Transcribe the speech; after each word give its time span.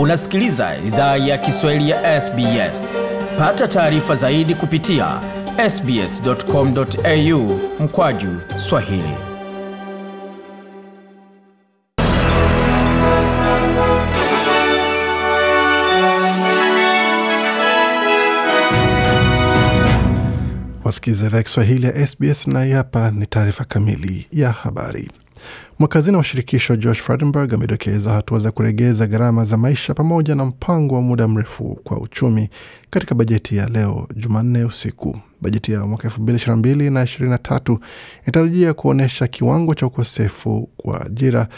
Unasikiliza 0.00 0.76
idhaa 0.86 1.16
ya 1.16 1.38
Kiswahili 1.38 1.90
ya 1.90 2.20
SBS. 2.20 2.96
Pata 3.38 3.68
taarifa 3.68 4.14
zaidi 4.14 4.54
kupitia 4.54 5.20
sbs.com.au 5.70 7.60
mkwaju 7.80 8.40
swahili. 8.56 9.14
Wasikiliza 20.84 21.26
idhaa 21.26 21.42
Kiswahili 21.42 21.86
ya 21.86 22.06
SBS 22.06 22.46
na 22.46 22.64
hapa 22.64 23.10
ni 23.10 23.26
taarifa 23.26 23.64
kamili 23.64 24.26
ya 24.32 24.52
habari. 24.52 25.10
Mwakazina 25.78 26.18
wa 26.18 26.24
shirikisho 26.24 26.76
George 26.76 27.00
Frydenberg 27.00 27.54
amedokeza 27.54 28.10
hatua 28.10 28.38
za 28.38 28.50
kuregeza 28.50 29.06
gharama 29.06 29.44
za 29.44 29.56
maisha 29.56 29.94
pamoja 29.94 30.34
na 30.34 30.44
mpango 30.44 30.94
wa 30.94 31.02
muda 31.02 31.28
mrefu 31.28 31.80
kwa 31.84 32.00
uchumi 32.00 32.48
katika 32.90 33.14
bajeti 33.14 33.56
ya 33.56 33.66
leo 33.68 34.08
Jumanne 34.16 34.64
usiku. 34.64 35.18
Bajeti 35.40 35.72
ya 35.72 35.86
mwaka 35.86 36.08
2022 36.08 36.90
na 36.90 37.04
2023 37.04 37.78
inatarajia 38.22 38.74
kuonyesha 38.74 39.26
kiwango 39.26 39.74
cha 39.74 39.86
ukosefu 39.86 40.68
wa 40.84 41.06
ajira 41.06 41.48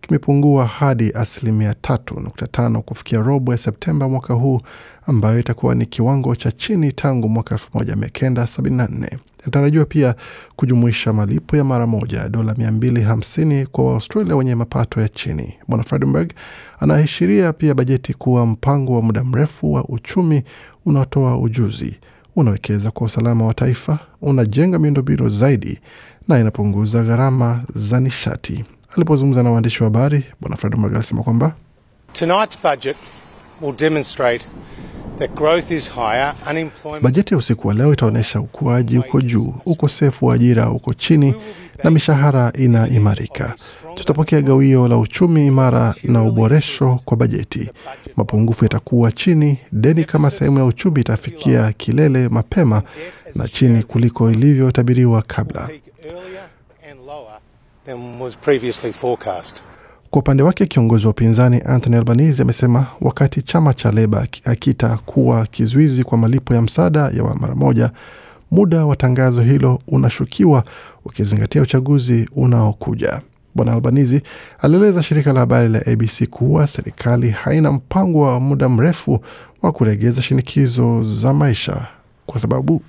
kimepungua 0.00 0.66
hadi 0.66 1.12
asilimia 1.14 1.72
3.5 1.72 2.80
kufikia 2.80 3.18
robo 3.18 3.52
ya 3.52 3.58
Septemba 3.58 4.08
mwaka 4.08 4.34
huu, 4.34 4.60
ambayo 5.06 5.38
itakuwa 5.38 5.74
ni 5.74 5.86
kiwango 5.86 6.36
cha 6.36 6.52
chini 6.52 6.92
tangu 6.92 7.28
mwaka 7.28 7.54
1974. 7.54 9.18
Inatarajiwa 9.42 9.84
pia 9.84 10.14
kujumuisha 10.56 11.12
malipo 11.12 11.56
ya 11.56 11.64
mara 11.64 11.86
moja 11.86 12.28
dola 12.28 12.52
250 12.52 13.66
kwa 13.66 13.84
Waaustralia 13.84 14.36
wenye 14.36 14.54
mapato 14.54 15.00
ya 15.00 15.08
chini. 15.08 15.54
Bwana 15.68 15.84
Fredenberg 15.84 16.32
anaashiria 16.80 17.52
pia 17.52 17.74
bajeti 17.74 18.14
kuwa 18.14 18.46
mpango 18.46 18.94
wa 18.96 19.02
muda 19.02 19.24
mrefu 19.24 19.72
wa 19.72 19.84
uchumi 19.84 20.42
unaotoa 20.86 21.38
ujuzi, 21.38 21.98
unawekeza 22.36 22.90
kwa 22.90 23.06
usalama 23.06 23.46
wa 23.46 23.54
taifa, 23.54 23.98
unajenga 24.22 24.78
miundombinu 24.78 25.28
zaidi 25.28 25.80
na 26.28 26.38
inapunguza 26.38 27.02
gharama 27.02 27.64
za 27.74 28.00
nishati. 28.00 28.64
Alipozungumza 28.96 29.42
na 29.42 29.50
waandishi 29.50 29.82
wa 29.82 29.86
habari, 29.90 30.24
Bwana 30.40 30.56
Fredenberg 30.56 30.94
alisema 30.94 31.22
kwamba 31.22 31.54
Tonight's 32.12 32.58
budget 32.62 32.96
will 33.62 33.76
demonstrate 33.76 34.46
that 35.18 35.34
growth 35.34 35.70
is 35.70 35.90
higher, 35.90 36.34
unemployment 36.50 37.02
bajeti 37.04 37.34
ya 37.34 37.38
usiku 37.38 37.68
wa 37.68 37.74
leo 37.74 37.92
itaonyesha 37.92 38.40
ukuaji 38.40 38.98
uko 38.98 39.20
juu, 39.20 39.54
ukosefu 39.66 40.26
wa 40.26 40.34
ajira 40.34 40.70
uko 40.70 40.94
chini 40.94 41.34
na 41.84 41.90
mishahara 41.90 42.52
inaimarika. 42.58 43.54
Tutapokea 43.94 44.42
gawio 44.42 44.88
la 44.88 44.96
uchumi 44.98 45.46
imara 45.46 45.94
na 46.02 46.22
uboresho 46.22 47.00
kwa 47.04 47.16
bajeti. 47.16 47.70
Mapungufu 48.16 48.64
yatakuwa 48.64 49.12
chini, 49.12 49.58
deni 49.72 50.04
kama 50.04 50.30
sehemu 50.30 50.58
ya 50.58 50.64
uchumi 50.64 51.00
itafikia 51.00 51.72
kilele 51.72 52.28
mapema 52.28 52.82
na 53.34 53.48
chini 53.48 53.82
kuliko 53.82 54.30
ilivyotabiriwa 54.30 55.22
kabla. 55.22 55.68
Kwa 60.12 60.18
upande 60.20 60.42
wake 60.42 60.66
kiongozi 60.66 61.06
wa 61.06 61.10
upinzani 61.10 61.62
Anthony 61.66 61.96
Albanese 61.96 62.42
amesema 62.42 62.86
wakati 63.00 63.42
chama 63.42 63.74
cha 63.74 63.92
Leba 63.92 64.26
hakitakuwa 64.44 65.46
kizuizi 65.46 66.04
kwa 66.04 66.18
malipo 66.18 66.54
ya 66.54 66.62
msaada 66.62 67.00
ya 67.00 67.24
mara 67.40 67.54
moja, 67.54 67.90
muda 68.50 68.86
wa 68.86 68.96
tangazo 68.96 69.40
hilo 69.40 69.78
unashukiwa 69.88 70.64
ukizingatia 71.04 71.62
uchaguzi 71.62 72.28
unaokuja. 72.36 73.20
Bwana 73.54 73.72
Albanizi 73.72 74.22
alieleza 74.58 75.02
shirika 75.02 75.32
la 75.32 75.40
habari 75.40 75.68
la 75.68 75.78
ABC 75.86 76.26
kuwa 76.30 76.66
serikali 76.66 77.30
haina 77.30 77.72
mpango 77.72 78.20
wa 78.20 78.40
muda 78.40 78.68
mrefu 78.68 79.20
wa 79.62 79.72
kuregeza 79.72 80.22
shinikizo 80.22 81.02
za 81.02 81.32
maisha 81.32 81.86
kwa 82.26 82.40
sababu 82.40 82.82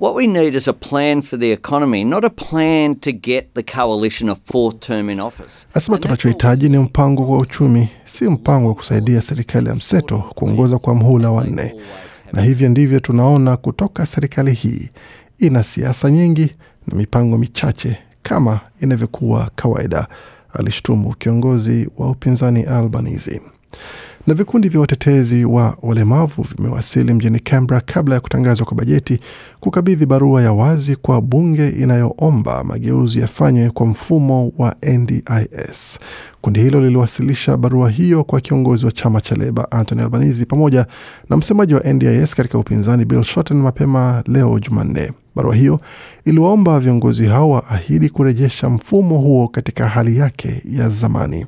What 0.00 0.14
we 0.14 0.26
need 0.26 0.54
is 0.54 0.66
a 0.68 0.72
plan 0.72 1.20
for 1.22 1.36
the 1.38 1.52
economy, 1.52 2.04
not 2.04 2.24
a 2.24 2.30
plan 2.30 2.94
to 3.00 3.12
get 3.12 3.54
the 3.54 3.62
coalition 3.62 4.30
a 4.30 4.34
fourth 4.34 4.80
term 4.80 5.10
in 5.10 5.20
office. 5.20 5.66
Asema 5.74 5.98
tunachohitaji 5.98 6.68
ni 6.68 6.78
mpango 6.78 7.28
wa 7.30 7.38
uchumi, 7.38 7.88
si 8.04 8.24
mpango 8.28 8.68
wa 8.68 8.74
kusaidia 8.74 9.22
serikali 9.22 9.68
ya 9.68 9.74
mseto 9.74 10.18
kuongoza 10.18 10.78
kwa 10.78 10.94
mhula 10.94 11.30
wa 11.30 11.44
nne. 11.44 11.74
Na 12.32 12.42
hivyo 12.42 12.68
ndivyo 12.68 13.00
tunaona 13.00 13.56
kutoka 13.56 14.06
serikali 14.06 14.52
hii. 14.52 14.88
Ina 15.38 15.62
siasa 15.62 16.10
nyingi 16.10 16.52
na 16.86 16.96
mipango 16.96 17.38
michache 17.38 17.98
kama 18.22 18.60
inavyokuwa 18.82 19.50
kawaida, 19.54 20.08
alishtumu 20.52 21.14
kiongozi 21.14 21.88
wa 21.98 22.10
upinzani 22.10 22.62
Albanese. 22.62 23.40
Na 24.26 24.34
vikundi 24.34 24.68
vya 24.68 24.80
watetezi 24.80 25.44
wa 25.44 25.76
walemavu 25.82 26.42
vimewasili 26.56 27.14
mjini 27.14 27.38
Canberra 27.40 27.80
kabla 27.86 28.14
ya 28.14 28.20
kutangazwa 28.20 28.66
kwa 28.66 28.76
bajeti 28.76 29.18
kukabidhi 29.60 30.06
barua 30.06 30.42
ya 30.42 30.52
wazi 30.52 30.96
kwa 30.96 31.20
bunge 31.20 31.68
inayoomba 31.68 32.64
mageuzi 32.64 33.20
yafanywe 33.20 33.70
kwa 33.70 33.86
mfumo 33.86 34.52
wa 34.58 34.76
NDIS. 34.82 35.98
Kundi 36.40 36.60
hilo 36.60 36.80
liliwasilisha 36.80 37.56
barua 37.56 37.90
hiyo 37.90 38.24
kwa 38.24 38.40
kiongozi 38.40 38.86
wa 38.86 38.92
chama 38.92 39.20
cha 39.20 39.34
Leba 39.34 39.70
Anthony 39.72 40.02
Albanese 40.02 40.44
pamoja 40.44 40.86
na 41.30 41.36
msemaji 41.36 41.74
wa 41.74 41.80
NDIS 41.92 42.34
katika 42.34 42.58
upinzani 42.58 43.04
Bill 43.04 43.22
Shorten 43.22 43.56
mapema 43.56 44.22
leo 44.26 44.58
Jumanne. 44.58 45.12
Barua 45.34 45.54
hiyo 45.54 45.80
iliwaomba 46.24 46.80
viongozi 46.80 47.26
hao 47.26 47.50
waahidi 47.50 48.08
kurejesha 48.08 48.68
mfumo 48.70 49.18
huo 49.18 49.48
katika 49.48 49.88
hali 49.88 50.16
yake 50.18 50.62
ya 50.70 50.88
zamani. 50.88 51.46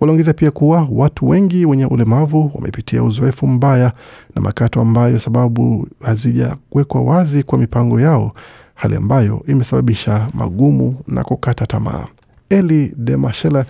Waliongeza 0.00 0.32
pia 0.32 0.50
kuwa 0.50 0.88
watu 0.92 1.28
wengi 1.28 1.66
wenye 1.66 1.86
ulemavu 1.86 2.50
wamepitia 2.54 3.02
uzoefu 3.02 3.46
mbaya 3.46 3.92
na 4.34 4.42
makato 4.42 4.80
ambayo 4.80 5.18
sababu 5.18 5.88
hazijawekwa 6.02 7.00
wazi 7.02 7.42
kwa 7.42 7.58
mipango 7.58 8.00
yao, 8.00 8.32
hali 8.74 8.96
ambayo 8.96 9.42
imesababisha 9.48 10.28
magumu 10.34 10.96
na 11.06 11.24
kukata 11.24 11.66
tamaa. 11.66 12.06
Eli 12.50 12.92
de 12.96 13.16
Mashela 13.16 13.64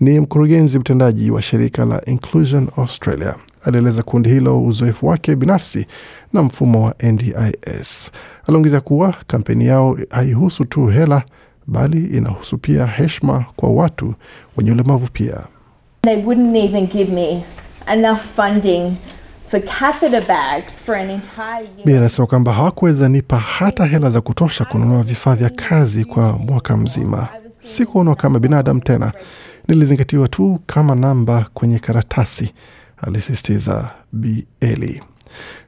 ni 0.00 0.20
mkurugenzi 0.20 0.78
mtendaji 0.78 1.30
wa 1.30 1.42
shirika 1.42 1.84
la 1.84 2.02
Inclusion 2.04 2.68
Australia. 2.76 3.34
Alieleza 3.64 4.02
kundi 4.02 4.30
hilo 4.30 4.62
uzoefu 4.62 5.06
wake 5.06 5.36
binafsi 5.36 5.86
na 6.32 6.42
mfumo 6.42 6.84
wa 6.84 6.94
NDIS. 7.02 8.10
Aliongeza 8.48 8.80
kuwa 8.80 9.14
kampeni 9.26 9.66
yao 9.66 9.98
haihusu 10.10 10.64
tu 10.64 10.86
hela, 10.86 11.22
bali 11.66 12.06
inahusu 12.16 12.58
pia 12.58 12.86
heshima 12.86 13.44
kwa 13.56 13.68
watu 13.72 14.14
wenye 14.56 14.72
ulemavu 14.72 15.08
pia. 15.12 15.40
They 16.02 16.16
wouldn't 16.24 16.56
even 16.56 16.86
give 16.86 17.12
me 17.12 17.42
enough 17.86 18.18
funding 18.36 18.92
for 19.50 19.60
bags 20.28 20.72
for 20.86 20.94
an 20.94 21.10
year. 21.10 21.84
Bi 21.84 21.96
anasema 21.96 22.26
kwamba 22.26 22.52
hawakuweza 22.52 23.08
nipa 23.08 23.38
hata 23.38 23.84
hela 23.86 24.10
za 24.10 24.20
kutosha 24.20 24.64
kununua 24.64 25.02
vifaa 25.02 25.34
vya 25.34 25.50
kazi 25.50 26.04
kwa 26.04 26.32
mwaka 26.32 26.76
mzima. 26.76 27.28
Sikuonwa 27.60 28.16
kama 28.16 28.38
binadamu 28.38 28.80
tena, 28.80 29.12
nilizingatiwa 29.68 30.28
tu 30.28 30.60
kama 30.66 30.94
namba 30.94 31.46
kwenye 31.54 31.78
karatasi, 31.78 32.52
alisisitiza 33.00 33.90
Bieli. 34.12 35.02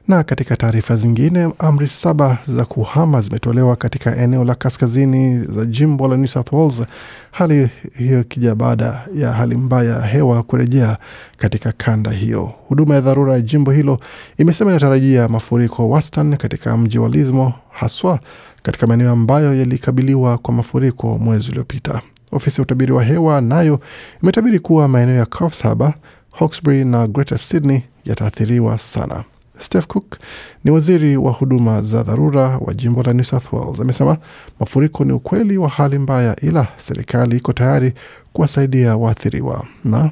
Na 0.07 0.23
katika 0.23 0.57
taarifa 0.57 0.95
zingine, 0.95 1.49
amri 1.59 1.87
saba 1.87 2.37
za 2.47 2.65
kuhama 2.65 3.21
zimetolewa 3.21 3.75
katika 3.75 4.17
eneo 4.17 4.43
la 4.43 4.55
kaskazini 4.55 5.43
za 5.43 5.65
jimbo 5.65 6.07
la 6.07 6.17
New 6.17 6.27
South 6.27 6.51
Wales, 6.53 6.83
hali 7.31 7.69
hiyo 7.97 8.21
ikija 8.21 8.55
baada 8.55 9.01
ya 9.15 9.31
hali 9.31 9.57
mbaya 9.57 9.95
ya 9.95 10.01
hewa 10.01 10.43
kurejea 10.43 10.97
katika 11.37 11.71
kanda 11.71 12.11
hiyo. 12.11 12.51
Huduma 12.67 12.95
ya 12.95 13.01
dharura 13.01 13.33
ya 13.33 13.41
jimbo 13.41 13.71
hilo 13.71 13.99
imesema 14.37 14.71
inatarajia 14.71 15.27
mafuriko 15.27 15.89
wastani 15.89 16.37
katika 16.37 16.77
mji 16.77 16.99
wa 16.99 17.09
Lismo, 17.09 17.53
haswa 17.71 18.19
katika 18.63 18.87
maeneo 18.87 19.11
ambayo 19.11 19.53
yalikabiliwa 19.55 20.37
kwa 20.37 20.53
mafuriko 20.53 21.17
mwezi 21.17 21.51
uliopita. 21.51 22.01
Ofisi 22.31 22.61
ya 22.61 22.63
utabiri 22.63 22.91
wa 22.91 23.03
hewa 23.03 23.41
nayo 23.41 23.79
imetabiri 24.23 24.59
kuwa 24.59 24.87
maeneo 24.87 25.15
ya 25.15 25.25
Coffs 25.25 25.63
Harbour, 25.63 25.93
Hawkesbury 26.33 26.83
na 26.85 27.07
Greater 27.07 27.37
Sydney 27.37 27.81
yataathiriwa 28.05 28.77
sana. 28.77 29.23
Steph 29.57 29.87
Cook 29.87 30.17
ni 30.63 30.71
waziri 30.71 31.17
wa 31.17 31.31
huduma 31.31 31.81
za 31.81 32.03
dharura 32.03 32.57
wa 32.61 32.73
jimbo 32.73 33.03
la 33.03 33.13
New 33.13 33.23
South 33.23 33.53
Wales. 33.53 33.79
Amesema 33.79 34.17
mafuriko 34.59 35.03
ni 35.05 35.11
ukweli 35.13 35.57
wa 35.57 35.69
hali 35.69 35.99
mbaya, 35.99 36.35
ila 36.41 36.67
serikali 36.77 37.37
iko 37.37 37.53
tayari 37.53 37.93
kuwasaidia 38.33 38.97
waathiriwa 38.97 39.65
na 39.83 40.11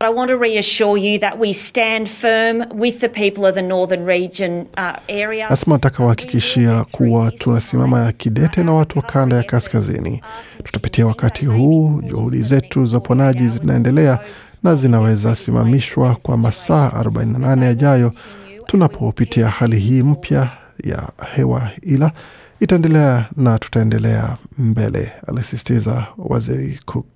I 0.00 0.08
want 0.14 0.30
to 0.30 0.38
reassure 0.38 0.96
you 1.00 1.18
that 1.18 1.40
we 1.40 1.52
stand 1.52 2.06
firm 2.08 2.64
with 2.80 3.00
the 3.00 3.08
people 3.08 3.44
of 3.46 3.54
the 3.54 3.62
Northern 3.62 4.06
Region 4.06 4.66
uh, 4.76 4.92
area. 5.08 5.48
Nasema 5.50 5.76
nataka 5.76 6.02
wahakikishia 6.02 6.84
kuwa 6.92 7.30
tunasimama 7.30 8.12
kidete 8.12 8.62
na 8.62 8.72
watu 8.72 8.98
wa 8.98 9.04
kanda 9.04 9.36
ya 9.36 9.42
kaskazini. 9.42 10.22
Tutapitia 10.64 11.06
wakati 11.06 11.46
huu, 11.46 12.02
juhudi 12.06 12.42
zetu 12.42 12.84
za 12.86 12.98
uponaji 12.98 13.48
zinaendelea 13.48 14.18
na 14.62 14.74
zinaweza 14.74 15.34
simamishwa 15.34 16.16
kwa 16.22 16.36
masaa 16.36 16.88
48 16.88 17.64
yajayo 17.64 18.12
tunapopitia 18.66 19.48
hali 19.48 19.80
hii 19.80 20.02
mpya 20.02 20.48
ya 20.84 21.08
hewa, 21.34 21.70
ila 21.82 22.12
itaendelea 22.60 23.26
na 23.36 23.58
tutaendelea 23.58 24.36
mbele, 24.58 25.12
alisisitiza 25.26 26.06
waziri 26.18 26.80
Cook. 26.84 27.06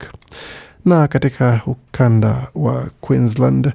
Na 0.84 1.08
katika 1.08 1.60
ukanda 1.66 2.46
wa 2.54 2.86
Queensland 3.00 3.72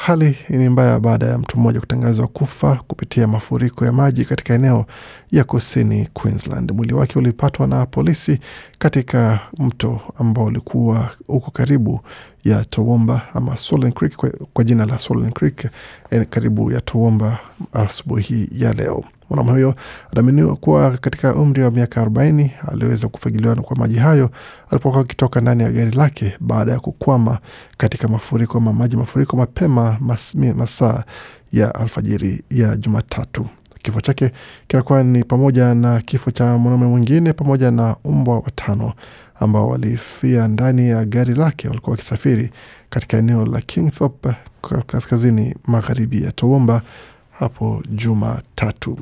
Hali 0.00 0.36
ni 0.48 0.68
mbaya 0.68 1.00
baada 1.00 1.26
ya 1.26 1.38
mtu 1.38 1.58
mmoja 1.58 1.80
kutangazwa 1.80 2.26
kufa 2.28 2.76
kupitia 2.88 3.26
mafuriko 3.26 3.84
ya 3.84 3.92
maji 3.92 4.24
katika 4.24 4.54
eneo 4.54 4.86
ya 5.32 5.44
kusini 5.44 6.08
Queensland. 6.14 6.72
Mwili 6.72 6.92
wake 6.94 7.18
ulipatwa 7.18 7.66
na 7.66 7.86
polisi 7.86 8.38
katika 8.78 9.40
mto 9.58 10.00
ambao 10.18 10.44
ulikuwa 10.44 11.10
uko 11.28 11.50
karibu 11.50 12.00
ya 12.44 12.64
Toowoomba 12.64 13.22
ama 13.34 13.56
Swollen 13.56 13.92
Creek 13.92 14.16
kwa, 14.16 14.30
kwa 14.52 14.64
jina 14.64 14.86
la 14.86 14.98
Swollen 14.98 15.32
Creek 15.32 15.68
eh, 16.10 16.26
karibu 16.30 16.72
ya 16.72 16.80
Toowoomba 16.80 17.38
asubuhi 17.72 18.48
ya 18.52 18.72
leo. 18.72 19.04
Mwanaume 19.30 19.52
huyo 19.52 19.74
anaaminiwa 20.12 20.56
kuwa 20.56 20.90
katika 20.90 21.34
umri 21.34 21.62
wa 21.62 21.70
miaka 21.70 22.04
40 22.04 22.50
aliweza 22.72 23.08
kufagiliwa 23.08 23.54
kwa 23.54 23.76
maji 23.76 23.96
hayo 23.98 24.30
alipokuwa 24.70 25.02
akitoka 25.02 25.40
ndani 25.40 25.62
ya 25.62 25.70
gari 25.70 25.90
lake 25.90 26.36
baada 26.40 26.72
ya 26.72 26.80
kukwama 26.80 27.38
katika 27.76 28.08
mafuriko 28.08 28.58
ama 28.58 28.72
maji 28.72 28.96
mafuriko 28.96 29.36
mapema 29.36 29.96
mas, 30.00 30.34
masaa 30.34 31.04
ya 31.52 31.74
alfajiri 31.74 32.42
ya 32.50 32.76
Jumatatu. 32.76 33.46
Kifo 33.82 34.00
chake 34.00 34.30
kinakuwa 34.68 35.02
ni 35.02 35.24
pamoja 35.24 35.74
na 35.74 36.00
kifo 36.00 36.30
cha 36.30 36.44
mwanaume 36.58 36.86
mwingine 36.86 37.32
pamoja 37.32 37.70
na 37.70 37.96
mbwa 38.04 38.38
watano 38.38 38.92
ambao 39.40 39.68
walifia 39.68 40.48
ndani 40.48 40.88
ya 40.88 41.04
gari 41.04 41.34
lake. 41.34 41.68
Walikuwa 41.68 41.90
wakisafiri 41.92 42.50
katika 42.90 43.16
eneo 43.16 43.46
la 43.46 43.60
Kingthorpe 43.60 44.34
kaskazini 44.86 45.54
magharibi 45.66 46.22
ya 46.24 46.32
Toowoomba 46.32 46.82
hapo 47.40 47.82
Jumatatu. 47.90 48.98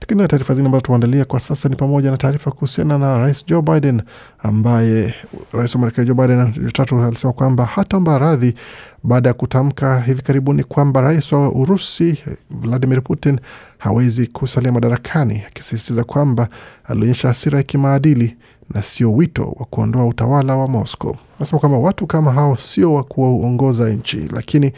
Lakini 0.00 0.22
na 0.22 0.28
taarifa 0.28 0.54
zingine 0.54 0.66
ambazo 0.68 0.82
tumeandalia 0.82 1.24
kwa 1.24 1.40
sasa 1.40 1.68
ni 1.68 1.76
pamoja 1.76 2.10
na 2.10 2.16
taarifa 2.16 2.50
kuhusiana 2.50 2.98
na 2.98 3.18
Rais 3.18 3.46
Joe 3.46 3.62
Biden 3.62 4.02
ambaye 4.38 5.14
rais 5.52 5.74
wa 5.74 5.80
Marekani 5.80 6.06
Joe 6.08 6.14
Biden 6.16 6.52
Jumatatu 6.52 7.00
alisema 7.02 7.32
kwamba 7.32 7.64
hataomba 7.64 8.18
radhi 8.18 8.54
baada 9.02 9.28
ya 9.28 9.34
kutamka 9.34 10.00
hivi 10.00 10.22
karibuni 10.22 10.64
kwamba 10.64 11.00
rais 11.00 11.32
wa 11.32 11.52
Urusi 11.52 12.24
Vladimir 12.50 13.02
Putin 13.02 13.40
hawezi 13.78 14.26
kusalia 14.26 14.72
madarakani, 14.72 15.42
akisisitiza 15.46 16.04
kwamba 16.04 16.48
alionyesha 16.84 17.28
hasira 17.28 17.58
ya 17.58 17.62
kimaadili 17.64 18.36
na 18.74 18.82
sio 18.82 19.12
wito 19.12 19.42
wa 19.42 19.66
kuondoa 19.70 20.06
utawala 20.06 20.56
wa 20.56 20.66
Moscow. 20.68 21.16
Anasema 21.36 21.58
kwamba 21.58 21.78
watu 21.78 22.06
kama 22.06 22.32
hao 22.32 22.56
sio 22.56 22.94
wa 22.94 23.02
kuongoza 23.04 23.88
nchi, 23.90 24.28
lakini 24.34 24.72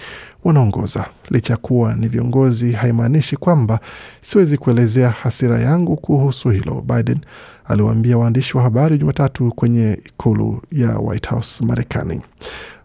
wanaongoza. 0.45 1.05
Licha 1.31 1.53
ya 1.53 1.57
kuwa 1.57 1.95
ni 1.95 2.09
viongozi, 2.09 2.73
haimaanishi 2.73 3.37
kwamba 3.37 3.81
siwezi 4.23 4.59
kuelezea 4.59 5.11
hasira 5.11 5.61
yangu 5.61 5.97
kuhusu 5.97 6.51
hilo, 6.51 6.85
Biden 6.87 7.19
aliwaambia 7.65 8.19
waandishi 8.19 8.57
wa 8.57 8.63
habari 8.63 8.99
Jumatatu 8.99 9.53
kwenye 9.57 9.99
ikulu 10.07 10.63
ya 10.73 10.99
White 10.99 11.29
House 11.29 11.65
Marekani. 11.65 12.21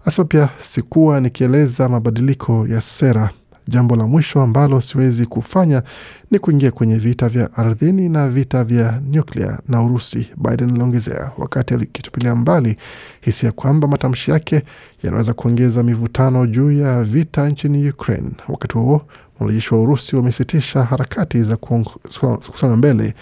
Anasema 0.04 0.26
pia 0.28 0.50
sikuwa 0.58 1.22
nikieleza 1.22 1.90
mabadiliko 1.90 2.68
ya 2.68 2.82
sera 2.82 3.30
Jambo 3.68 3.96
la 3.96 4.06
mwisho 4.06 4.42
ambalo 4.42 4.82
siwezi 4.82 5.26
kufanya 5.26 5.84
ni 6.32 6.40
kuingia 6.40 6.72
kwenye 6.72 6.98
vita 6.98 7.30
vya 7.30 7.54
ardhini 7.54 8.10
na 8.10 8.30
vita 8.30 8.64
vya 8.64 9.02
nyuklia 9.10 9.60
na 9.68 9.82
Urusi, 9.84 10.30
Biden 10.38 10.70
aliongezea, 10.70 11.32
wakati 11.38 11.74
akitupilia 11.74 12.36
mbali 12.36 12.78
hisia 13.22 13.52
kwamba 13.52 13.88
matamshi 13.88 14.32
yake 14.32 14.62
yanaweza 15.04 15.34
kuongeza 15.34 15.84
mivutano 15.84 16.48
juu 16.48 16.72
ya 16.72 17.04
vita 17.04 17.50
nchini 17.50 17.90
Ukraine. 17.90 18.32
Wakati 18.48 18.78
huo 18.78 19.02
wanajeshi 19.40 19.74
wa 19.74 19.82
Urusi 19.82 20.16
wamesitisha 20.16 20.84
harakati 20.84 21.44
za 21.44 21.58
kusonga 21.58 22.76
mbele 22.76 23.14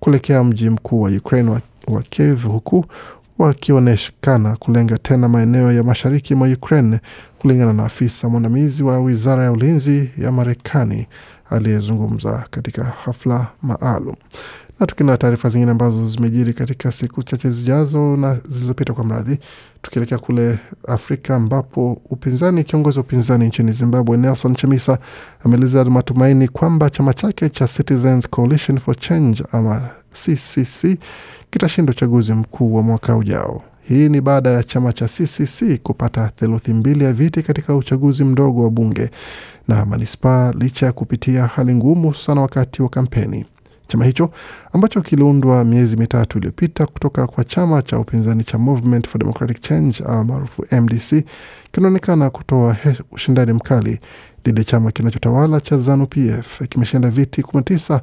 kuelekea 0.00 0.44
mji 0.44 0.70
mkuu 0.70 1.00
wa 1.02 1.10
Ukraine 1.10 1.50
wa, 1.88 2.02
Kiev 2.02 2.44
huku 2.46 2.84
wakionekana 3.46 4.56
kulenga 4.56 4.98
tena 4.98 5.28
maeneo 5.28 5.72
ya 5.72 5.82
mashariki 5.82 6.34
mwa 6.34 6.48
Ukraine, 6.48 7.00
kulingana 7.38 7.72
na 7.72 7.84
afisa 7.84 8.28
mwandamizi 8.28 8.82
wa 8.82 9.00
wizara 9.00 9.44
ya 9.44 9.52
ulinzi 9.52 10.10
ya 10.18 10.32
Marekani 10.32 11.06
aliyezungumza 11.50 12.44
katika 12.50 12.84
hafla 12.84 13.46
maalum. 13.62 14.14
Na 14.80 14.86
tukina 14.86 15.16
taarifa 15.16 15.48
zingine 15.48 15.70
ambazo 15.70 16.08
zimejiri 16.08 16.52
katika 16.52 16.92
siku 16.92 17.22
chache 17.22 17.50
zijazo 17.50 18.16
na 18.16 18.38
zilizopita, 18.48 18.92
kwa 18.92 19.04
mradhi, 19.04 19.38
tukielekea 19.82 20.18
kule 20.18 20.58
Afrika 20.88 21.34
ambapo 21.36 22.00
upinzani, 22.10 22.64
kiongozi 22.64 22.98
wa 22.98 23.04
upinzani 23.04 23.46
nchini 23.46 23.72
Zimbabwe 23.72 24.16
Nelson 24.16 24.54
Chamisa 24.54 24.98
ameeleza 25.44 25.84
matumaini 25.84 26.48
kwamba 26.48 26.90
chama 26.90 27.14
chake 27.14 27.48
cha 27.48 27.68
Citizens 27.68 28.28
Coalition 28.28 28.78
for 28.78 28.96
Change 28.96 29.44
ama 29.52 29.88
CCC 30.12 30.98
kitashinda 31.50 31.90
uchaguzi 31.90 32.32
mkuu 32.34 32.74
wa 32.74 32.82
mwaka 32.82 33.16
ujao. 33.16 33.62
Hii 33.82 34.08
ni 34.08 34.20
baada 34.20 34.50
ya 34.50 34.64
chama 34.64 34.92
cha 34.92 35.06
CCC 35.08 35.78
kupata 35.82 36.30
theluthi 36.36 36.72
mbili 36.72 37.04
ya 37.04 37.12
viti 37.12 37.42
katika 37.42 37.76
uchaguzi 37.76 38.24
mdogo 38.24 38.62
wa 38.64 38.70
bunge 38.70 39.10
na 39.68 39.84
manispaa 39.86 40.52
licha 40.52 40.86
ya 40.86 40.92
kupitia 40.92 41.46
hali 41.46 41.74
ngumu 41.74 42.14
sana 42.14 42.40
wakati 42.40 42.82
wa 42.82 42.88
kampeni. 42.88 43.46
Chama 43.88 44.04
hicho 44.04 44.30
ambacho 44.72 45.00
kiliundwa 45.02 45.64
miezi 45.64 45.96
mitatu 45.96 46.38
iliyopita 46.38 46.86
kutoka 46.86 47.26
kwa 47.26 47.44
chama 47.44 47.82
cha 47.82 47.98
upinzani 47.98 48.44
cha 48.44 48.58
Movement 48.58 49.08
for 49.08 49.18
Democratic 49.20 49.60
Change 49.60 50.02
maarufu 50.24 50.66
MDC 50.80 51.24
kinaonekana 51.72 52.30
kutoa 52.30 52.76
ushindani 53.12 53.52
mkali 53.52 54.00
dhidi 54.44 54.60
ya 54.60 54.64
chama 54.64 54.90
kinachotawala 54.90 55.60
cha 55.60 55.78
ZANU 55.78 56.06
PF. 56.06 56.62
Kimeshinda 56.68 57.10
viti 57.10 57.42
19 57.42 58.00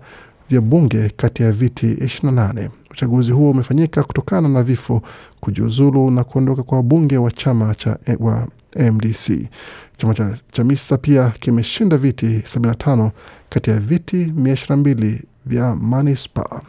vya 0.50 0.62
bunge 0.62 1.10
kati 1.18 1.44
ya 1.44 1.52
viti 1.52 1.88
28. 1.94 2.70
Uchaguzi 2.92 3.32
huo 3.32 3.52
umefanyika 3.52 4.04
kutokana 4.04 4.50
na 4.50 4.64
vifo, 4.64 5.02
kujiuzulu 5.40 6.12
na 6.12 6.24
kuondoka 6.24 6.64
kwa 6.64 6.78
wabunge 6.78 7.18
wa 7.18 7.32
chama 7.32 7.76
cha 7.76 7.98
wa 8.20 8.48
MDC. 8.92 9.50
Chama 9.98 10.14
cha 10.14 10.38
Chamisa 10.52 10.98
pia 10.98 11.30
kimeshinda 11.30 11.98
viti 11.98 12.26
75 12.26 13.12
kati 13.50 13.70
ya 13.70 13.80
viti 13.80 14.26
122 14.26 15.20
vya 15.46 15.76
manispa. 15.76 16.62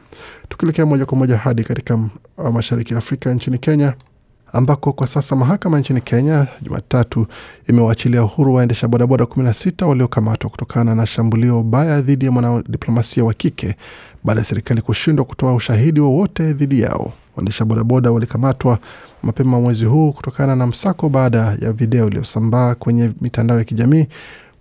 Tukielekea 0.49 0.87
moja 0.87 1.07
kwa 1.07 1.19
moja 1.19 1.37
hadi 1.37 1.65
katika 1.65 1.99
mashariki 2.53 2.93
ya 2.93 2.99
Afrika 2.99 3.35
nchini 3.35 3.59
Kenya 3.59 3.95
ambako 4.53 4.93
kwa 4.93 5.07
sasa 5.07 5.37
mahakama 5.37 5.81
nchini 5.81 6.01
Kenya 6.01 6.47
Jumatatu 6.63 7.27
imewaachilia 7.69 8.25
uhuru 8.25 8.55
waendesha 8.55 8.89
bodaboda 8.89 9.25
16 9.25 9.85
waliokamatwa 9.87 10.51
kutokana 10.51 10.95
na 10.95 11.07
shambulio 11.07 11.63
baya 11.63 12.01
dhidi 12.01 12.25
ya 12.25 12.31
mwanadiplomasia 12.33 13.25
wa 13.25 13.35
kike 13.35 13.75
baada 14.25 14.41
ya 14.41 14.45
serikali 14.47 14.83
kushindwa 14.83 15.25
kutoa 15.25 15.55
ushahidi 15.55 16.01
wowote 16.01 16.53
dhidi 16.53 16.81
yao. 16.81 17.13
Waendesha 17.37 17.65
bodaboda 17.65 18.11
walikamatwa 18.11 18.79
mapema 19.23 19.61
mwezi 19.61 19.85
huu 19.85 20.13
kutokana 20.13 20.57
na 20.57 20.67
msako 20.67 21.09
baada 21.09 21.57
ya 21.61 21.73
video 21.73 22.07
iliyosambaa 22.07 22.75
kwenye 22.75 23.11
mitandao 23.21 23.59
ya 23.59 23.65
kijamii 23.65 24.07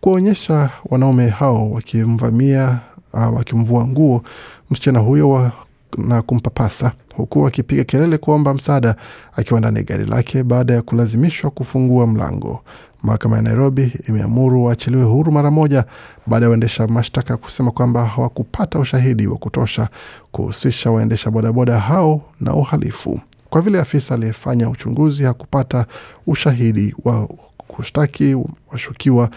kuwaonyesha 0.02 0.70
wanaume 0.86 1.30
hao 1.30 1.72
wakimvamia 1.72 2.80
wakimvua 3.14 3.88
nguo 3.88 4.24
msichana 4.72 5.00
huyo 5.00 5.30
wa 5.30 5.52
na 5.98 6.22
kumpapasa 6.22 6.92
huku 7.16 7.48
akipiga 7.48 7.84
kelele 7.84 8.18
kuomba 8.18 8.54
msaada 8.54 8.96
akiwa 9.36 9.60
ndani 9.60 9.78
ya 9.78 9.84
gari 9.84 10.06
lake 10.06 10.44
baada 10.44 10.74
ya 10.74 10.82
kulazimishwa 10.82 11.52
kufungua 11.52 12.08
mlango. 12.08 12.62
Mahakama 13.04 13.36
ya 13.36 13.42
Nairobi 13.42 13.94
imeamuru 14.08 14.64
waachiliwe 14.66 15.04
huru 15.04 15.32
mara 15.32 15.52
moja 15.52 15.86
baada 16.28 16.46
ya 16.46 16.50
waendesha 16.50 16.88
mashtaka 16.88 17.38
kusema 17.38 17.72
kwamba 17.72 18.06
hawakupata 18.06 18.80
ushahidi 18.80 19.28
wa 19.28 19.38
kutosha 19.38 19.88
kuhusisha 20.32 20.92
waendesha 20.92 21.32
bodaboda 21.32 21.80
hao 21.80 22.22
na 22.42 22.54
uhalifu. 22.54 23.20
Kwa 23.50 23.62
vile 23.62 23.80
afisa 23.80 24.14
aliyefanya 24.16 24.70
uchunguzi 24.70 25.24
hakupata 25.24 25.86
ushahidi 26.28 26.96
wa 27.04 27.28
kushtaki 27.58 28.38
washukiwa, 28.72 29.30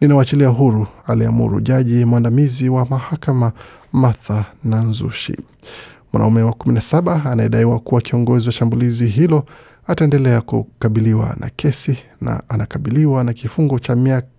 ninawachilia 0.00 0.48
huru, 0.48 0.86
aliamuru 1.06 1.60
jaji 1.60 2.04
mwandamizi 2.04 2.68
wa 2.68 2.86
mahakama 2.86 3.52
Martha 3.92 4.44
Nanzushi. 4.64 5.36
Mwanaume 6.12 6.42
wa 6.42 6.52
17 6.52 7.28
anayedaiwa 7.30 7.78
kuwa 7.80 8.00
kiongozi 8.00 8.46
wa 8.46 8.52
shambulizi 8.52 9.06
hilo 9.06 9.44
ataendelea 9.86 10.40
kukabiliwa 10.40 11.36
na 11.40 11.50
kesi 11.56 11.98
na 12.20 12.42
anakabiliwa 12.48 13.24
na 13.24 13.32
kifungo 13.32 13.78
cha 13.78 13.96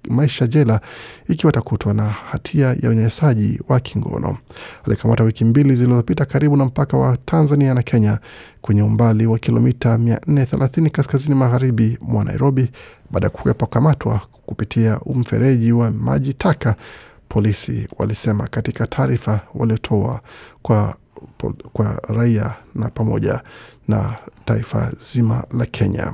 maisha 0.09 0.47
jela 0.47 0.81
ikiwa 1.27 1.49
atakutwa 1.49 1.93
na 1.93 2.03
hatia 2.09 2.67
ya 2.81 2.89
unyanyasaji 2.89 3.61
wa 3.67 3.79
kingono. 3.79 4.37
Alikamata 4.87 5.23
wiki 5.23 5.45
mbili 5.45 5.75
zilizopita 5.75 6.25
karibu 6.25 6.57
na 6.57 6.65
mpaka 6.65 6.97
wa 6.97 7.17
Tanzania 7.17 7.73
na 7.73 7.83
Kenya 7.83 8.19
kwenye 8.61 8.83
umbali 8.83 9.25
wa 9.25 9.39
kilomita 9.39 9.97
430 9.97 10.89
kaskazini 10.89 11.35
magharibi 11.35 11.97
mwa 12.01 12.23
Nairobi 12.23 12.71
baada 13.11 13.25
ya 13.25 13.29
kukwepa 13.29 13.65
kukamatwa 13.65 14.21
kupitia 14.45 14.99
mfereji 15.15 15.71
wa 15.71 15.91
maji 15.91 16.33
taka, 16.33 16.75
polisi 17.29 17.87
walisema 17.97 18.47
katika 18.47 18.87
taarifa 18.87 19.39
waliotoa 19.55 20.21
kwa 20.61 20.95
kwa 21.73 22.01
raia 22.07 22.55
na 22.75 22.89
pamoja 22.89 23.41
na 23.87 24.15
taifa 24.45 24.91
zima 25.13 25.43
la 25.57 25.65
Kenya. 25.65 26.13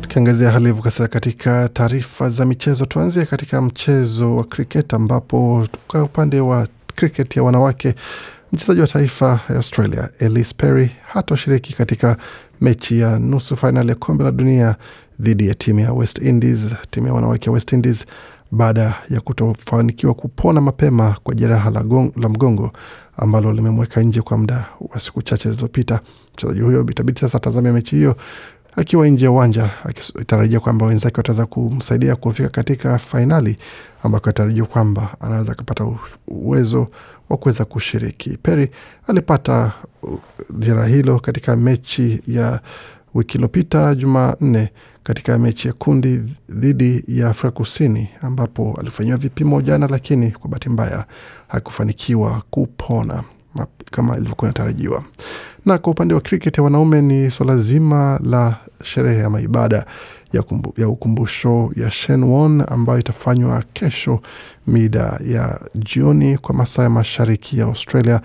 Tukiangazia 0.00 0.50
hali 0.50 0.66
hivyo 0.66 0.84
sasa 0.84 1.08
katika 1.08 1.68
taarifa 1.68 2.30
za 2.30 2.44
michezo, 2.46 2.84
tuanzie 2.86 3.24
katika 3.26 3.62
mchezo 3.62 4.36
wa 4.36 4.44
kriket 4.44 4.94
ambapo 4.94 5.66
kwa 5.88 6.02
upande 6.02 6.40
wa 6.40 6.68
kriket 6.94 7.36
ya 7.36 7.42
wanawake 7.42 7.94
Mchezaji 8.52 8.80
wa 8.80 8.86
taifa 8.86 9.40
ya 9.48 9.56
Australia 9.56 10.10
Elise 10.18 10.54
Perry 10.56 10.90
hatoshiriki 11.06 11.72
katika 11.72 12.16
mechi 12.60 12.98
ya 13.00 13.18
nusu 13.18 13.56
fainali 13.56 13.88
ya 13.88 13.94
kombe 13.94 14.24
la 14.24 14.30
dunia 14.30 14.76
dhidi 15.20 15.48
ya 15.48 15.54
timu 15.54 15.80
ya 15.80 15.92
West 15.92 16.18
Indies, 16.18 16.74
timu 16.90 17.06
ya 17.06 17.14
wanawake 17.14 17.46
ya 17.46 17.52
West 17.52 17.72
Indies 17.72 18.04
baada 18.52 18.94
ya 19.10 19.20
kutofanikiwa 19.20 20.14
kupona 20.14 20.60
mapema 20.60 21.16
kwa 21.22 21.34
jeraha 21.34 21.70
la, 21.70 21.84
la 22.16 22.28
mgongo 22.28 22.70
ambalo 23.16 23.52
limemweka 23.52 24.02
nje 24.02 24.20
kwa 24.20 24.38
muda 24.38 24.66
wa 24.80 25.00
siku 25.00 25.22
chache 25.22 25.48
zilizopita. 25.48 26.00
Mchezaji 26.34 26.60
huyo 26.60 26.86
itabidi 26.90 27.20
sasa 27.20 27.38
atazamia 27.38 27.72
mechi 27.72 27.96
hiyo 27.96 28.16
akiwa 28.76 29.08
nje 29.08 29.24
ya 29.24 29.30
uwanja 29.30 29.70
akitarajia 29.84 30.60
kwamba 30.60 30.86
wenzake 30.86 31.16
wataweza 31.16 31.46
kumsaidia 31.46 32.16
kufika 32.16 32.48
katika 32.48 32.98
fainali 32.98 33.56
ambako 34.02 34.30
atarajia 34.30 34.64
kwamba 34.64 35.16
anaweza 35.20 35.52
akapata 35.52 35.86
uwezo 36.28 36.88
wa 37.28 37.36
kuweza 37.36 37.64
kushiriki. 37.64 38.38
Perry 38.42 38.70
alipata 39.06 39.72
jeraha 40.58 40.86
hilo 40.88 41.20
katika 41.20 41.56
mechi 41.56 42.22
ya 42.26 42.60
wiki 43.14 43.34
iliyopita 43.34 43.94
Jumanne 43.94 44.70
katika 45.02 45.38
mechi 45.38 45.68
ya 45.68 45.74
kundi 45.74 46.22
dhidi 46.48 47.04
ya 47.08 47.28
Afrika 47.28 47.50
Kusini 47.50 48.08
ambapo 48.22 48.76
alifanyiwa 48.80 49.16
vipimo 49.16 49.62
jana, 49.62 49.86
lakini 49.86 50.30
kwa 50.30 50.50
bahati 50.50 50.68
mbaya 50.68 51.04
hakufanikiwa 51.48 52.42
kupona 52.50 53.22
kama 53.90 54.16
ilivyokuwa 54.16 54.48
inatarajiwa. 54.50 55.04
Na 55.66 55.78
kwa 55.78 55.92
upande 55.92 56.14
wa 56.14 56.20
cricket 56.20 56.58
ya 56.58 56.64
wanaume 56.64 57.02
ni 57.02 57.30
swala 57.30 57.56
zima 57.56 58.20
la 58.24 58.56
sherehe 58.82 59.24
ama 59.24 59.40
ibada 59.40 59.86
ya, 60.32 60.44
ya 60.76 60.88
ukumbusho 60.88 61.72
ya 61.76 61.90
Shenwon 61.90 62.64
ambayo 62.68 62.98
itafanywa 62.98 63.64
kesho 63.72 64.20
mida 64.66 65.20
ya 65.26 65.60
jioni 65.74 66.38
kwa 66.38 66.54
masaa 66.54 66.82
ya 66.82 66.90
mashariki 66.90 67.58
ya 67.58 67.64
Australia 67.64 68.20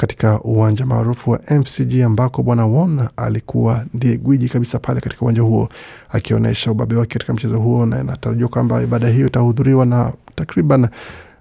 katika 0.00 0.40
uwanja 0.40 0.86
maarufu 0.86 1.30
wa 1.30 1.40
MCG 1.50 2.00
ambako 2.02 2.42
bwana 2.42 2.66
Won 2.66 3.08
alikuwa 3.16 3.84
ndiye 3.94 4.16
gwiji 4.16 4.48
kabisa 4.48 4.78
pale 4.78 5.00
katika 5.00 5.22
uwanja 5.22 5.42
huo 5.42 5.68
akionyesha 6.10 6.70
ubabe 6.70 6.96
wake 6.96 7.12
katika 7.12 7.32
mchezo 7.32 7.58
huo, 7.58 7.86
na 7.86 8.00
inatarajiwa 8.00 8.48
kwamba 8.48 8.82
ibada 8.82 9.08
hiyo 9.08 9.26
itahudhuriwa 9.26 9.86
na 9.86 10.12
takriban 10.34 10.88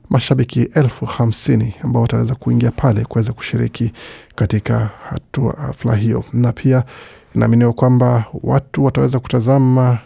mashabiki 0.09 0.61
elfu 0.61 1.05
hamsini 1.05 1.73
ambao 1.83 2.01
wataweza 2.01 2.35
kuingia 2.35 2.71
pale 2.71 3.05
kuweza 3.05 3.33
kushiriki 3.33 3.91
katika 4.35 4.89
hatua 5.09 5.53
hafla 5.67 5.95
hiyo, 5.95 6.23
na 6.33 6.51
pia 6.51 6.83
inaaminiwa 7.35 7.73
kwamba 7.73 8.25
watu 8.43 8.85
wataweza 8.85 9.19
kutazama 9.19 9.97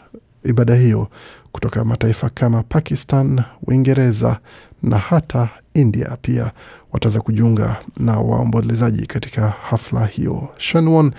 ibada 0.46 0.76
hiyo 0.76 1.08
kutoka 1.52 1.86
mataifa 1.86 2.30
kama 2.30 2.64
Pakistan, 2.64 3.44
Uingereza 3.68 4.40
na 4.84 4.98
hata 4.98 5.50
India 5.74 6.18
pia 6.22 6.52
wataweza 6.92 7.22
kujiunga 7.22 7.78
na 7.98 8.20
waombolezaji 8.20 9.06
katika 9.06 9.50
hafla 9.50 10.06
hiyo. 10.06 10.50
Shanwon 10.58 11.12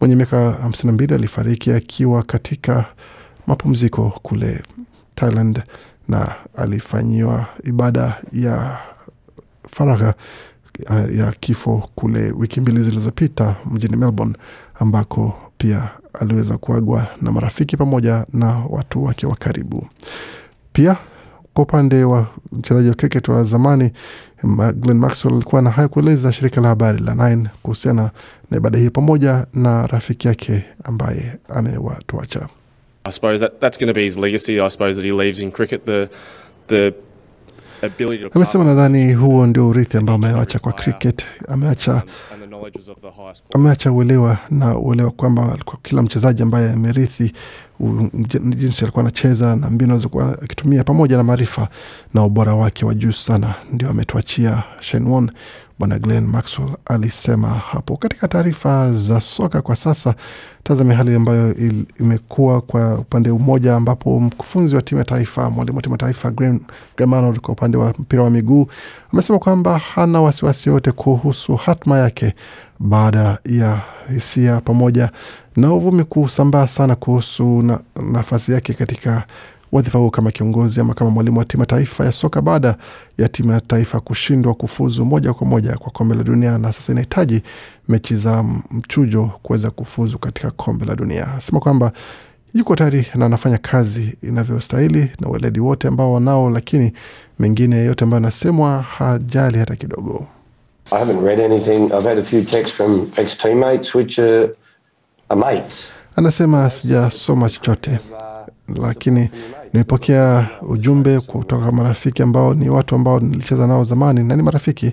mwenye 0.00 0.16
miaka 0.16 0.50
52 0.50 1.14
alifariki 1.14 1.72
akiwa 1.72 2.22
katika 2.22 2.84
mapumziko 3.46 4.10
kule 4.22 4.62
Thailand 5.14 5.62
na 6.08 6.34
alifanyiwa 6.56 7.46
ibada 7.64 8.16
ya 8.32 8.78
faragha 9.70 10.14
ya 11.16 11.32
kifo 11.40 11.88
kule 11.94 12.32
wiki 12.36 12.60
mbili 12.60 12.80
zilizopita 12.80 13.56
mjini 13.70 13.96
Melbourne, 13.96 14.34
ambako 14.74 15.34
pia 15.58 15.88
aliweza 16.20 16.58
kuagwa 16.58 17.06
na 17.22 17.32
marafiki 17.32 17.76
pamoja 17.76 18.26
na 18.32 18.62
watu 18.70 19.04
wake 19.04 19.26
wa 19.26 19.36
karibu. 19.36 19.86
Pia 20.72 20.96
kwa 21.54 21.62
upande 21.62 22.04
wa 22.04 22.26
mchezaji 22.52 22.88
wa 22.88 22.94
cricket 22.94 23.28
wa 23.28 23.44
zamani 23.44 23.90
Glenn 24.74 24.98
Maxwell 24.98 25.34
alikuwa 25.34 25.62
na 25.62 25.70
haya 25.70 25.88
kueleza 25.88 26.32
shirika 26.32 26.60
la 26.60 26.68
habari 26.68 26.98
la 27.02 27.14
Nine 27.14 27.48
kuhusiana 27.62 28.10
na 28.50 28.56
ibada 28.56 28.78
hii 28.78 28.90
pamoja 28.90 29.46
na 29.54 29.86
rafiki 29.86 30.28
yake 30.28 30.64
ambaye 30.84 31.38
amewatuacha. 31.48 32.48
I 33.04 33.12
suppose 33.12 33.38
that, 33.38 33.60
that's 33.60 33.78
going 33.78 33.86
to 33.88 33.94
be 33.94 34.04
his 34.04 34.16
legacy. 34.18 34.60
I 34.60 34.68
suppose 34.70 34.94
that 34.96 35.04
he 35.04 35.12
leaves 35.12 35.40
in 35.40 35.50
cricket 35.50 35.84
the 35.86 36.08
the 36.68 36.94
Amesema 38.34 38.64
nadhani 38.64 39.14
huo 39.14 39.46
ndio 39.46 39.68
urithi 39.68 39.96
ambao 39.96 40.14
ameacha 40.16 40.58
kwa 40.58 40.72
cricket. 40.72 41.24
Ameacha 41.48 42.02
highest 43.16 43.42
ameacha 43.54 43.92
uelewa 43.92 44.38
na 44.50 44.78
uelewa 44.78 45.10
kwamba 45.10 45.58
kwa 45.64 45.78
kila 45.82 46.02
mchezaji 46.02 46.42
ambaye 46.42 46.72
amerithi 46.72 47.32
jinsi 48.56 48.84
alikuwa 48.84 49.02
anacheza 49.04 49.56
na 49.56 49.70
mbinu 49.70 49.92
alizokuwa 49.92 50.32
akitumia 50.42 50.84
pamoja 50.84 51.16
na 51.16 51.22
maarifa 51.22 51.68
na 52.14 52.24
ubora 52.24 52.54
wake 52.54 52.84
wa 52.84 52.94
juu 52.94 53.12
sana, 53.12 53.54
ndio 53.72 53.90
ametuachia 53.90 54.62
Shenwon. 54.80 55.30
Bwana 55.78 55.98
Glenn 55.98 56.26
Maxwell 56.26 56.70
alisema 56.86 57.48
hapo. 57.48 57.96
Katika 57.96 58.28
taarifa 58.28 58.92
za 58.92 59.20
soka 59.20 59.62
kwa 59.62 59.76
sasa, 59.76 60.14
tazame 60.62 60.94
hali 60.94 61.14
ambayo 61.14 61.54
imekuwa 62.00 62.60
kwa 62.60 62.94
upande 62.94 63.32
mmoja, 63.32 63.74
ambapo 63.76 64.20
mkufunzi 64.20 64.76
wa 64.76 64.82
timu 64.82 64.98
ya 64.98 65.04
taifa, 65.04 65.50
mwalimu 65.50 65.76
wa 65.76 65.82
timu 65.82 65.94
ya 65.94 65.98
taifa 65.98 66.30
Graham 66.30 67.14
Arnold 67.14 67.40
kwa 67.40 67.52
upande 67.52 67.76
wa 67.76 67.94
mpira 67.98 68.22
wa 68.22 68.30
miguu 68.30 68.66
amesema 69.12 69.38
kwamba 69.38 69.78
hana 69.78 70.20
wasiwasi 70.20 70.68
yote 70.68 70.92
kuhusu 70.92 71.56
hatma 71.56 71.98
yake 71.98 72.34
baada 72.80 73.38
ya 73.44 73.80
hisia 74.14 74.60
pamoja 74.60 75.10
na 75.56 75.72
uvumi 75.72 76.04
kusambaa 76.04 76.66
sana 76.66 76.96
kuhusu 76.96 77.62
na, 77.62 77.80
nafasi 78.12 78.52
yake 78.52 78.74
katika 78.74 79.24
wadhifa 79.72 79.98
huo 79.98 80.10
kama 80.10 80.30
kiongozi 80.30 80.80
ama 80.80 80.94
kama 80.94 81.10
mwalimu 81.10 81.38
wa 81.38 81.44
timu 81.44 81.62
ya 81.62 81.66
taifa 81.66 82.04
ya 82.04 82.12
soka 82.12 82.42
baada 82.42 82.76
ya 83.18 83.28
timu 83.28 83.52
ya 83.52 83.60
taifa 83.60 84.00
kushindwa 84.00 84.54
kufuzu 84.54 85.04
moja 85.04 85.32
kwa 85.32 85.46
moja 85.46 85.76
kwa 85.76 85.92
kombe 85.92 86.14
la 86.14 86.24
dunia, 86.24 86.58
na 86.58 86.72
sasa 86.72 86.92
inahitaji 86.92 87.42
mechi 87.88 88.16
za 88.16 88.42
mchujo 88.70 89.30
kuweza 89.42 89.70
kufuzu 89.70 90.18
katika 90.18 90.50
kombe 90.50 90.86
la 90.86 90.96
dunia. 90.96 91.34
Asema 91.34 91.60
kwamba 91.60 91.92
yuko 92.54 92.76
tayari 92.76 93.06
na 93.14 93.26
anafanya 93.26 93.58
kazi 93.58 94.16
inavyostahili 94.22 95.10
na 95.20 95.28
weledi 95.28 95.60
wote 95.60 95.88
ambao 95.88 96.12
wanao, 96.12 96.50
lakini 96.50 96.92
mengine 97.38 97.76
yote 97.84 98.04
ambayo 98.04 98.18
anasemwa 98.18 98.82
hajali 98.82 99.58
hata 99.58 99.76
kidogo. 99.76 100.26
I 100.90 100.98
haven't 100.98 101.20
read 101.20 101.38
anything. 101.40 101.92
I've 101.92 102.04
had 102.04 102.18
a 102.18 102.24
few 102.24 102.42
texts 102.44 102.76
from 102.76 103.12
ex 103.16 103.36
teammates, 103.36 103.94
which 103.94 104.18
are, 104.18 104.56
are 105.30 105.36
mates. 105.36 105.86
Anasema 106.16 106.70
sijasoma 106.70 107.50
chochote, 107.50 107.98
lakini 108.76 109.30
nimepokea 109.72 110.48
ujumbe 110.62 111.20
kutoka 111.20 111.72
marafiki 111.72 112.22
ambao 112.22 112.54
ni 112.54 112.68
watu 112.68 112.94
ambao 112.94 113.20
nilicheza 113.20 113.66
nao 113.66 113.84
zamani 113.84 114.24
na 114.24 114.36
ni 114.36 114.42
marafiki. 114.42 114.92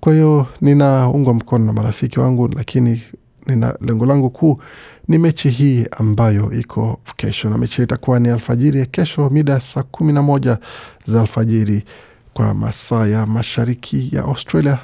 Kwa 0.00 0.12
hiyo 0.12 0.46
ninaungwa 0.60 1.34
mkono 1.34 1.64
na 1.64 1.72
marafiki 1.72 2.20
wangu, 2.20 2.48
lakini 2.56 3.02
nina 3.46 3.74
lengo 3.80 4.06
langu 4.06 4.30
kuu 4.30 4.60
ni 5.08 5.18
mechi 5.18 5.48
hii 5.50 5.86
ambayo 5.98 6.52
iko 6.52 7.00
kesho, 7.16 7.50
na 7.50 7.58
mechi 7.58 7.82
itakuwa 7.82 8.20
ni 8.20 8.28
alfajiri 8.28 8.80
ya 8.80 8.86
kesho 8.86 9.30
mida 9.30 9.60
saa 9.60 9.82
kumi 9.82 10.12
na 10.12 10.22
moja 10.22 10.58
za 11.04 11.20
alfajiri 11.20 11.84
kwa 12.34 12.54
masaa 12.54 13.06
ya 13.06 13.26
mashariki 13.26 14.08
ya 14.16 14.22
Australia, 14.24 14.78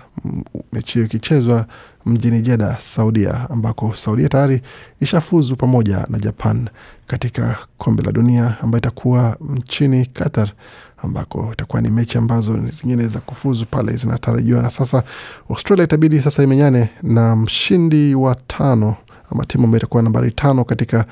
mechi 0.72 0.92
hiyo 0.94 1.06
ikichezwa 1.06 1.66
mjini 2.06 2.40
Jeda, 2.40 2.76
Saudia, 2.80 3.50
ambako 3.50 3.94
Saudia 3.94 4.28
tayari 4.28 4.60
ishafuzu 5.00 5.56
pamoja 5.56 6.06
na 6.08 6.18
Japan 6.18 6.68
katika 7.06 7.56
kombe 7.78 8.02
la 8.02 8.12
dunia 8.12 8.56
ambayo 8.62 8.78
itakuwa 8.78 9.36
nchini 9.40 10.06
Qatar, 10.06 10.50
ambako 11.02 11.48
itakuwa 11.52 11.82
ni 11.82 11.90
mechi 11.90 12.18
ambazo 12.18 12.58
zingine 12.66 13.06
za 13.06 13.20
kufuzu 13.20 13.66
pale 13.66 13.96
zinatarajiwa. 13.96 14.62
Na 14.62 14.70
sasa 14.70 15.02
Australia 15.50 15.84
itabidi 15.84 16.20
sasa 16.20 16.42
imenyane 16.42 16.90
na 17.02 17.36
mshindi 17.36 18.14
wa 18.14 18.34
tano 18.34 18.96
ama 19.30 19.44
timu 19.46 19.64
ambayo 19.64 19.78
itakuwa 19.78 20.02
nambari 20.02 20.32
tano 20.32 20.64
katika 20.64 21.04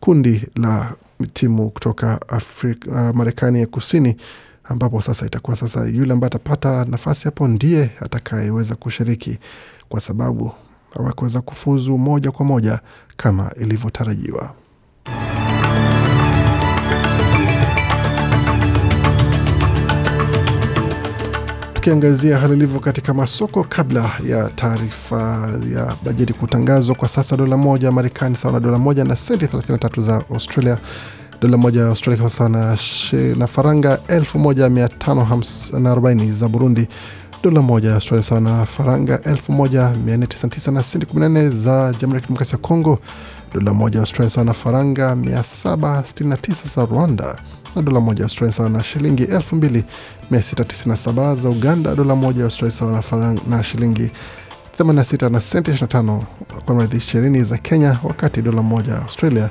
kundi 0.00 0.46
la 0.56 0.92
timu 1.32 1.70
kutoka 1.70 2.20
Afrika, 2.28 3.12
Marekani 3.12 3.60
ya 3.60 3.66
kusini 3.66 4.16
ambapo 4.64 5.00
sasa 5.00 5.26
itakuwa 5.26 5.56
sasa 5.56 5.86
yule 5.88 6.12
ambaye 6.12 6.26
atapata 6.26 6.84
nafasi 6.84 7.24
hapo 7.24 7.48
ndiye 7.48 7.90
atakayeweza 8.00 8.74
kushiriki 8.74 9.38
kwa 9.88 10.00
sababu 10.00 10.52
hawakuweza 10.94 11.40
kufuzu 11.40 11.98
moja 11.98 12.30
kwa 12.30 12.46
moja 12.46 12.80
kama 13.16 13.52
ilivyotarajiwa. 13.60 14.54
Tukiangazia 21.74 22.38
hali 22.38 22.54
ilivyo 22.54 22.80
katika 22.80 23.14
masoko 23.14 23.64
kabla 23.64 24.10
ya 24.26 24.48
taarifa 24.48 25.48
ya 25.74 25.96
bajeti 26.04 26.32
kutangazwa, 26.32 26.94
kwa 26.94 27.08
sasa 27.08 27.36
dola 27.36 27.56
moja 27.56 27.90
Marekani 27.92 28.36
sawa 28.36 28.54
na 28.54 28.60
dola 28.60 28.78
moja 28.78 29.04
na 29.04 29.16
senti 29.16 29.46
33 29.46 30.00
za 30.02 30.14
Australia 30.30 30.78
dola 31.40 31.56
moja 31.56 31.80
ya 31.80 31.86
Australia 31.88 32.20
kwa 32.20 32.30
sawa 32.30 32.48
na, 32.50 32.78
na 33.36 33.46
faranga 33.46 33.98
1540 34.08 36.30
za 36.32 36.48
Burundi, 36.48 36.88
dola 37.42 37.62
moja 37.62 37.88
ya 37.88 37.94
Australia 37.94 38.22
sawa 38.22 38.40
na 38.40 38.66
faranga 38.66 39.16
1499 39.16 40.70
na 40.72 40.82
senti 40.82 41.06
14 41.06 41.48
za 41.50 41.92
Jamhuri 42.00 42.14
ya 42.14 42.20
Kidemokrasia 42.20 42.52
ya 42.52 42.58
Kongo, 42.62 42.98
dola 43.54 43.74
moja 43.74 43.96
ya 43.98 44.02
Australia 44.02 44.30
sawa 44.30 44.44
na 44.44 44.52
faranga 44.52 45.14
769 45.14 46.74
za 46.76 46.84
Rwanda. 46.84 47.36
Na 47.76 47.82
dola 47.82 48.00
moja 48.00 48.18
ya 48.20 48.24
Australia 48.24 48.52
sawa 48.52 48.68
na 48.68 48.82
shilingi 48.82 49.24
2697 49.24 51.36
za 51.36 51.48
Uganda, 51.48 51.94
dola 51.94 52.14
moja 52.14 52.38
ya 52.38 52.44
Australia 52.44 52.76
sawa 52.76 52.92
na, 52.92 53.02
faranga, 53.02 53.40
na 53.48 53.62
shilingi 53.62 54.10
86 54.78 55.30
na 55.30 55.40
senti 55.40 55.70
25 55.70 56.20
kwa 56.64 56.74
mradhi 56.74 56.96
20 56.96 57.44
za 57.44 57.58
Kenya, 57.58 57.98
wakati 58.04 58.42
dola 58.42 58.62
moja 58.62 58.96
Australia 59.02 59.50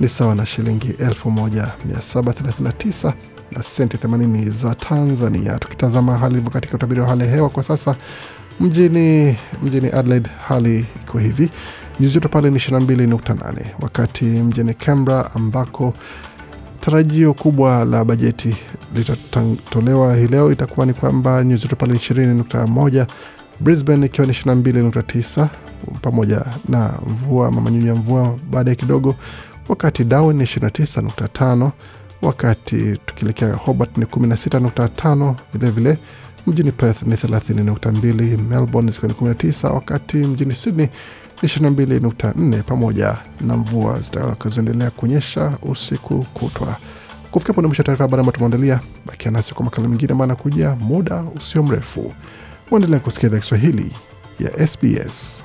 ni 0.00 0.08
sawa 0.08 0.34
na 0.34 0.46
shilingi 0.46 0.88
1739 0.92 3.12
na 3.52 3.62
senti 3.62 3.96
80 3.96 4.50
za 4.50 4.74
Tanzania. 4.74 5.58
Tukitazama 5.58 6.18
hali 6.18 6.32
ilivyo 6.34 6.50
katika 6.50 6.74
utabiri 6.74 7.00
wa 7.00 7.08
hali 7.08 7.22
ya 7.24 7.30
hewa 7.30 7.48
kwa 7.48 7.62
sasa 7.62 7.96
mjini, 8.60 9.36
mjini 9.62 9.88
Adelaide 9.92 10.30
hali 10.48 10.86
iko 11.02 11.18
hivi 11.18 11.50
nyuzi 12.00 12.14
joto 12.14 12.28
pale 12.28 12.50
ni 12.50 12.56
22.8, 12.58 13.64
wakati 13.80 14.24
mjini 14.24 14.74
Canberra 14.74 15.30
ambako 15.34 15.92
tarajio 16.80 17.34
kubwa 17.34 17.84
la 17.84 18.04
bajeti 18.04 18.56
litatolewa 18.94 20.16
hii 20.16 20.26
leo 20.26 20.52
itakuwa 20.52 20.86
ni 20.86 20.92
kwamba 20.94 21.44
nyuzi 21.44 21.62
joto 21.62 21.76
pale 21.76 21.92
ni 21.92 21.98
20.1, 21.98 23.06
Brisbane 23.60 24.06
ikiwa 24.06 24.26
ni 24.26 24.32
22.9 24.32 25.46
pamoja 26.02 26.44
na 26.68 26.90
mvua 27.06 27.48
ama 27.48 27.60
manyunyu 27.60 27.86
ya 27.86 27.94
mvua 27.94 28.34
baadaye 28.50 28.76
kidogo, 28.76 29.14
wakati 29.68 30.04
Darwin 30.04 30.36
ni 30.36 30.44
29.5, 30.44 31.70
wakati 32.22 32.98
tukielekea 33.06 33.52
Hobart 33.54 33.98
ni 33.98 34.04
16.5 34.04 35.34
vilevile 35.52 35.98
mjini 36.46 36.72
Perth 36.72 37.02
ni 37.02 37.14
30.2, 37.14 38.38
Melbourne 38.48 38.90
zikiwa 38.92 39.08
ni 39.12 39.14
19, 39.34 39.72
wakati 39.74 40.16
mjini 40.16 40.54
Sydney 40.54 40.88
ni 41.42 41.48
22.4, 41.48 42.62
pamoja 42.62 43.18
na 43.40 43.56
mvua 43.56 44.00
zitakazoendelea 44.00 44.90
kunyesha 44.90 45.52
usiku 45.62 46.26
kutwa. 46.34 46.76
Kufikia 47.30 47.54
ni 47.62 47.66
mwisho 47.66 47.80
wa 47.82 47.84
taarifa 47.84 48.04
habari 48.04 48.20
ambayo 48.20 48.32
tumeandalia. 48.32 48.80
Bakia 49.06 49.30
nasi 49.30 49.54
kwa 49.54 49.64
makala 49.64 49.88
mengine 49.88 50.12
ambayo 50.12 50.24
anakuja 50.32 50.76
muda 50.76 51.24
usio 51.36 51.62
mrefu. 51.62 52.12
Waendelea 52.70 53.00
kusikia 53.00 53.28
idhaa 53.28 53.38
Kiswahili 53.38 53.92
ya 54.40 54.66
SBS. 54.66 55.44